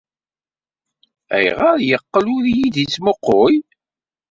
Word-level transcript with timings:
Ayɣer 1.35 1.75
ay 1.77 1.85
yeqqel 1.89 2.25
ur 2.35 2.43
iyi-d-yettmuqqul? 2.47 3.55